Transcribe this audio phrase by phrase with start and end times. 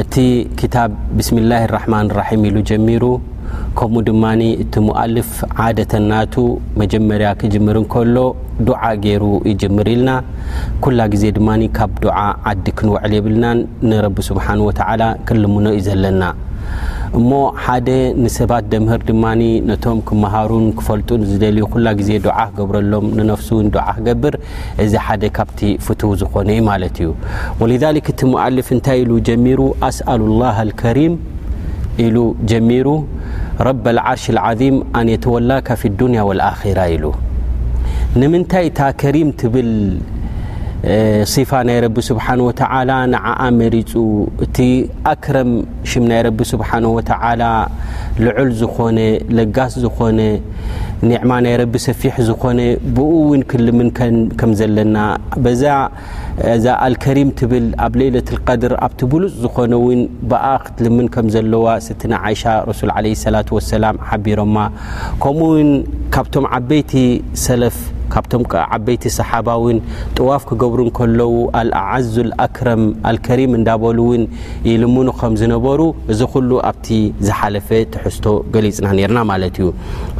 [0.00, 0.14] እቲ
[0.58, 3.02] ክታብ ብስምላه ራሕማን ራሒም ኢሉ ጀሚሩ
[3.78, 4.24] ከምኡ ድማ
[4.62, 5.30] እቲ ሙؤልፍ
[5.64, 6.34] ዓደተናቱ
[6.80, 8.16] መጀመርያ ክጅምር እከሎ
[8.68, 10.10] ዱዓ ገይሩ ይጅምር ኢልና
[10.86, 12.18] ኩላ ግዜ ድማ ካብ ዱዓ
[12.52, 13.60] ዓዲ ክንውዕል የብልናን
[13.90, 14.80] ንረቢ ስብሓን ወተ
[15.30, 16.22] ክንልምኖ እዩ ዘለና
[17.18, 17.30] እሞ
[17.64, 17.88] ሓደ
[18.24, 19.24] ንሰባት ደምህር ድማ
[19.70, 24.34] ነቶም ክመሃሩን ክፈልጡን ዝደልዩ ኩላ ግዜ ድዓ ገብረሎም ንነፍسን ድዓ ክገብር
[24.84, 27.10] እዚ ሓደ ካብቲ ፍቱ ዝኾነዩ ማለት እዩ
[27.60, 30.98] وذ እቲ مልፍ እታይ ኢ ጀሚሩ ኣسኣ لله لሪ
[32.06, 32.16] ኢሉ
[32.52, 32.86] ጀሚሩ
[33.68, 34.58] ረ العርሽ اع
[35.14, 36.50] ኣተወላካ ፊ الዱን والራ
[36.94, 36.96] ኢ
[38.32, 38.52] ምታ
[39.16, 39.16] ሪ
[39.52, 39.70] ብል
[41.32, 41.76] صፋ ናይ
[43.58, 43.92] መሪፁ
[44.44, 44.56] እቲ
[45.10, 45.50] ኣክረም
[46.10, 46.58] ናይ ቢ ስ
[48.24, 48.98] ልዑል ዝኾነ
[49.38, 50.20] ለጋስ ዝኾነ
[51.30, 51.54] ማ ና
[51.86, 52.60] ሰፊሕ ዝኾነ
[52.96, 53.88] ብኡ ው ክልምን
[54.40, 54.96] ከም ዘለና
[55.54, 59.72] ዛዛ ኣልከሪ ትብል ኣብ ሌለة ድ ኣብቲ ብሉፅ ዝኾነ
[60.30, 62.02] ብኣ ክትልምን ም ዘለዋ ስቲ
[63.06, 63.38] ይሻ ላ
[64.26, 65.38] ቢሮማኡ
[68.14, 68.42] ካብቶም
[68.76, 69.78] ዓበይቲ ሰሓባዊን
[70.18, 74.22] ጥዋፍ ክገብሩ እን ከለዉ ኣልኣዓዙ ልኣክረም አልከሪም እንዳበሉእውን
[74.72, 75.80] ኢልሙኑ ከም ዝነበሩ
[76.14, 76.88] እዚ ኩሉ ኣብቲ
[77.26, 78.26] ዝሓለፈ ትሕዝቶ
[78.56, 79.68] ገሊፅና ነርና ማለት እዩ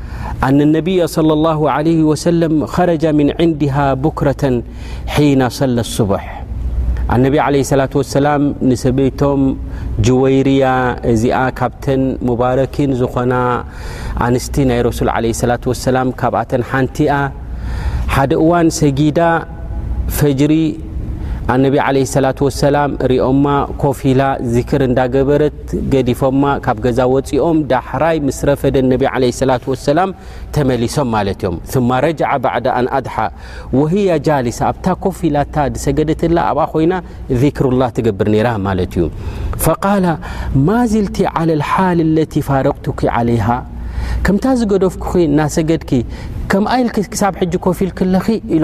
[0.43, 4.61] أن النبي صلى الله عليه وسلم خረج من عندها بكرة
[5.07, 6.23] حن صل الصبح
[7.13, 8.25] ن عليه لة وسل
[8.71, 9.39] نሰبيቶም
[10.07, 10.65] جوይርያ
[11.11, 13.33] እዚኣ ካብتን مباركን ዝኾና
[14.27, 17.11] ኣንስቲ ናይ رسول عليه اللة وسلم ካብኣተ ሓنቲያ
[18.29, 19.19] ደ እዋن ሰጊዳ
[20.19, 20.51] ፈجሪ
[21.63, 23.45] ላሪኦማ
[23.83, 24.21] ኮፍላ
[24.69, 25.59] ክር እንዳገበረት
[25.93, 28.75] ገዲፎማ ካብ ገዛ ወፅኦም ዳሕራይ ምስረፈደ
[29.49, 29.55] ላ
[30.57, 32.31] ተመሊሶም ድሓ
[34.27, 34.29] ጃ
[34.69, 36.93] ኣታ ኮፍላታ ሰገድላ ኣ ኮይና
[37.67, 38.27] ርላ ትገብር
[38.67, 38.69] ማ
[44.15, 45.03] እዩምታ ዝገደፍኩ
[45.69, 48.15] ገድል ኮፍል ክለ
[48.55, 48.63] ኢሎ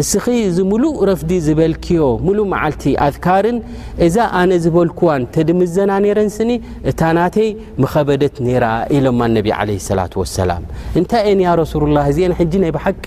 [0.00, 3.58] እስኺ እዚ ሙሉእ ረፍዲ ዝበልክዮ ሙሉእ መዓልቲ ኣትካርን
[4.06, 6.50] እዛ ኣነ ዝበልክዋን ተድምዘና ነይረንስኒ
[6.92, 7.50] እታ ናተይ
[7.84, 8.66] መኸበደት ነይራ
[8.98, 10.64] ኢሎማ እነቢ ዓለ ሰላት ወሰላም
[11.00, 13.04] እንታይ እኤን ያ ረሱሉላህ እዚአን ሕጂ ናይ ብሓቂ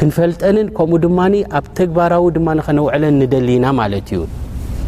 [0.00, 4.22] ክንፈልጠንን ከምኡ ድማኒ ኣብ ተግባራዊ ድማ ንኸነውዕለን ንደሊና ማለት እዩ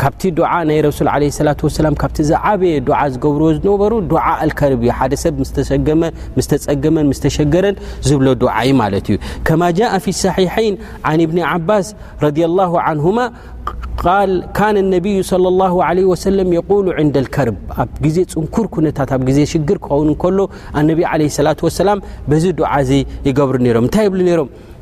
[0.00, 0.22] ካብቲ
[0.68, 0.78] ናይ
[1.36, 2.74] ሱ ላ ካ ዝዓበየ
[3.14, 3.92] ዝገብርዎ ዝነበሩ
[4.58, 7.76] ከር እዩ ሓደ ሰብ መፀገመን ስሸገረን
[8.08, 8.26] ዝብሎ
[8.56, 9.16] ዓ ዩ ማ እዩ
[9.48, 10.74] ከማ ء لصሒሐን
[11.30, 11.86] ብኒ ዓባስ
[12.40, 12.50] ዩ
[15.86, 16.02] ى
[16.70, 20.38] قሉ ን ከርብ ኣብ ዜ ፅንኩር ነታት ኣብ ዜ ሽግር ክኸን ከሎ
[20.90, 20.94] ነ
[21.88, 22.92] ላ ዚ
[23.30, 24.48] ይገብሩ ሮም እንታይ ብ ሮም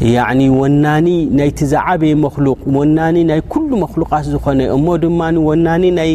[0.00, 1.08] ወናኒ
[1.38, 2.98] ናይቲ ዛዓበየ መክሉቕ ወና
[3.30, 6.10] ናይ ኩሉ መክሉቃት ዝኾነ እሞ ድማ ወናኒ ናይ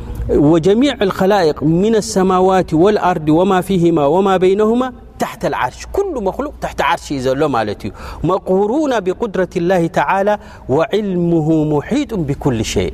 [0.37, 7.13] وجميع الخلائق من السماوات والأرض وما فيهما وما بينهما تحت العرش كل مخلوق تحت عرش
[7.13, 7.91] ل مالت
[8.23, 10.37] مقهرون بقدرة الله تعالى
[10.69, 12.93] وعلمه محيط بكل شيء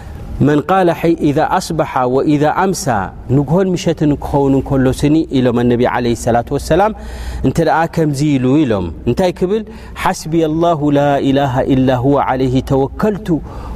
[0.39, 0.71] መن ق
[1.21, 2.83] إذا أصبح وإذا ኣምሳ
[3.37, 6.81] ንግሆን مሸት ክኸውን ከሎስኒ ኢሎም اነ عليه الصلة وسላ
[7.47, 9.61] እንተ ኣ ከምዙ ኢሉ ኢሎም እንታይ ክብል
[10.03, 13.27] ሓسب الله لا إله إلا هو عليه ተوከልቱ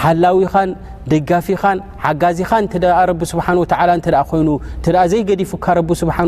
[0.00, 0.70] ሃላዊኻን
[1.12, 2.64] ደጋፊኻን ሓጋዚኻን
[3.10, 4.48] ረስብሓን ወ እ ኮይኑ
[4.82, 6.18] እተ ዘይገዲፉካ ረ ስብሓ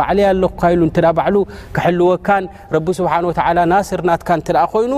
[0.00, 1.36] ባዕለይ ኣለካኢሉ እተ ባዕሉ
[1.78, 2.44] ክሕልወካን
[2.76, 3.30] ረቢስብሓንወ
[3.72, 4.92] ናስር ናትካ እንተ ኮይኑ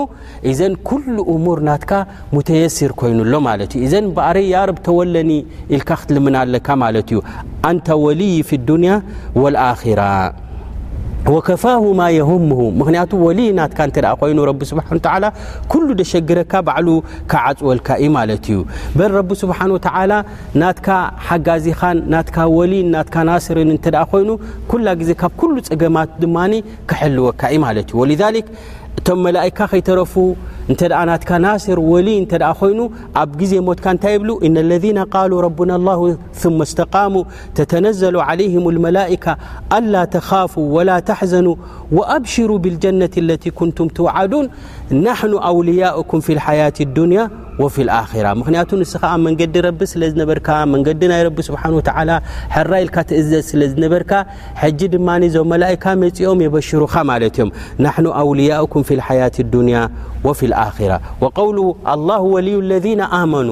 [0.51, 1.91] እዘን ኩሉ እሙር ናትካ
[2.35, 5.31] ሙተየስር ኮይኑሎ ማለት እዩ እዘን በአረ ያረብ ተወለኒ
[5.77, 7.19] ኢልካ ክትልምና ኣለካ ማለትእዩ
[7.71, 8.93] ኣንተ ወልይ ፊዱንያ
[9.43, 10.01] ወልኣኪራ
[11.33, 14.79] ወከፋሁ ማ የሁሙሁ ምክንያቱ ወሊ ናትካ እንተ ኮይኑ ረ ስብ
[15.71, 16.87] ኩሉ ደሸግረካ ባዕሉ
[17.31, 18.57] ካዓፅወልካ ዩ ማለት እዩ
[18.97, 20.11] በን ረቢ ስብሓን ወተላ
[20.61, 20.87] ናትካ
[21.27, 24.29] ሓጋዚኻን ናትካ ወሊን ናትካ ናስርን እንተ ኮይኑ
[24.71, 26.37] ኩላ ጊዜ ካብ ኩሉ ፀገማት ድማ
[26.91, 28.17] ክሐልወካዩ ማለት እዩ ወል
[28.99, 30.13] እቶም መላእካ ከይተረፉ
[30.75, 32.85] تنك ناصر ولي ت ين
[33.45, 37.23] زي مت بل إن الذين قالوا ربنا الله ثم استقاموا
[37.55, 39.37] تتنزل عليهم الملائكة
[39.77, 41.55] ألا تخافوا ولا تحزنوا
[41.91, 44.49] وأبشروا بالجنة التي كنتم توعدون
[45.05, 47.19] ናحኑ ኣውልያؤኩም ف ሓያة ዱንያ
[47.63, 47.75] ወፊ
[48.19, 51.61] ኣራ ምክንያቱ ንስ ከዓ መንገዲ ረቢ ስለዝነበርካ መንገዲ ናይ ረ ስብሓ
[52.55, 54.11] ሕራ ኢልካ ትእዘ ስለዝነበርካ
[54.61, 57.49] ሕጂ ድማ ዞ መላእካ መፂኦም የበሽሩካ ማለት እዮም
[57.87, 59.77] ናኑ ኣውልያኩም ሓያة ዱንያ
[60.69, 60.91] ኣራ
[61.39, 61.59] قውል
[62.33, 62.87] ወልዩ ለذ
[63.21, 63.49] ኣመኑ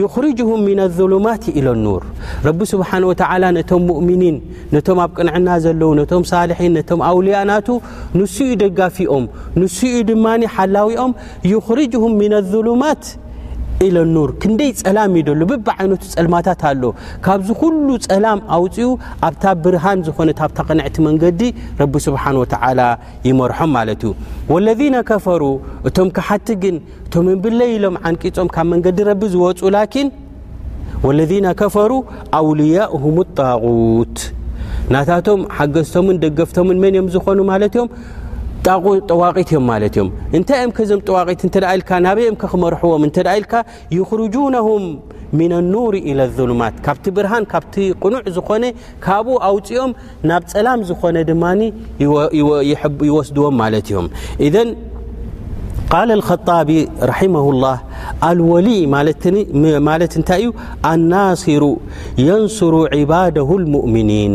[0.00, 2.02] ይኽርጅም ምና ኣظሉማት ኢለ ኑር
[2.46, 4.36] ረቢ ስብሓን ወዓላ ነቶም ሙእሚኒን
[4.74, 7.68] ነቶም ኣብ ቅንዕና ዘለዉ ነቶም ሳልሒን ነቶም ኣውልያናቱ
[8.18, 9.24] ንሱኡ ደጋፊኦም
[9.62, 11.12] ንሱኡ ድማ ሓላዊኦም
[11.52, 13.02] ይኽርጅሁም ምና ኣظሉማት
[13.84, 16.82] ኢለ ኑር ክንደይ ጸላም ዩ ደሎ ብብዓይነቱ ጸልማታት ኣሎ
[17.24, 18.88] ካብዚ ኩሉ ጸላም ኣውፅኡ
[19.26, 21.42] ኣብታ ብርሃን ዝኾነ ታብ ታቐንዕቲ መንገዲ
[21.80, 22.80] ረቢ ስብሓን ወላ
[23.28, 24.12] ይመርሖም ማለት እዩ
[24.54, 25.42] ወለذነ ከፈሩ
[25.90, 30.10] እቶም ክሓቲ ግን እቶም ብለ ኢሎም ዓንቂፆም ካብ መንገዲ ረቢ ዝወፁ ላኪን
[31.06, 31.20] ወለ
[31.62, 31.90] ከፈሩ
[32.40, 34.16] ኣውልያءም ጣغት
[34.94, 37.84] ናታቶም ሓገዝቶምን ደገፍቶምን መን እዮም ዝኾኑ ማለ ዮ
[38.68, 40.04] ጠዋቂትእታይ
[40.74, 43.04] ዞና ክመርዎም
[43.44, 43.46] ል
[45.32, 47.74] ه ن لር إى لظሉማት ካብቲ ብርሃን ካብቲ
[48.04, 48.64] ቁኑዕ ዝኮነ
[49.04, 49.90] ካብኡ ኣውፅኦም
[50.28, 51.42] ናብ ፀላም ዝኮነ ድማ
[53.08, 53.56] ይወስድዎም
[56.48, 56.70] ጣቢ
[57.04, 57.36] اه
[58.50, 58.58] ወ
[60.30, 60.48] ታይዩ
[61.44, 61.64] صሩ
[62.26, 62.74] የንصሩ
[63.74, 64.34] لؤኒን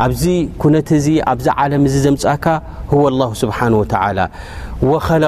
[0.00, 0.24] ኣብዚ
[0.62, 2.46] ኩነ እ ኣዚ ዘምፅካ
[3.40, 3.44] ስ
[5.22, 5.26] ለ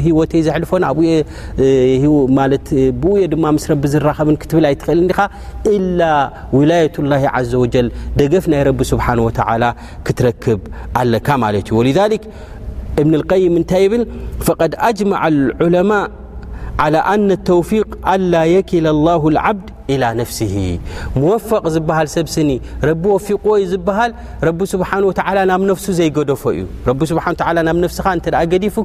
[0.01, 0.93] ዩኹኣ ወ ዘልፈ ኣ
[3.03, 5.01] ብ ድማ ስ ዝራኸብ ትብል ኣይትክእል
[5.75, 5.99] إل
[6.57, 7.87] ውላية الله عዘ وል
[8.21, 9.31] ደገፍ ናይ ረቢ ስبሓنه و
[10.07, 10.61] ክትረክብ
[11.01, 11.59] ኣለካ ማ ذ
[13.03, 14.03] እብንاይም ታይ ብል
[14.73, 14.75] ድ
[15.83, 15.93] ء
[16.81, 16.85] ተ
[17.75, 18.21] የክ ዓድ
[20.31, 20.35] ፍ ፈ
[21.77, 22.57] ዝሃ ሰብ ፊዩ
[24.59, 24.75] ብ ሱ
[26.09, 26.43] ዘደፎ
[28.43, 28.77] እዩዲፉ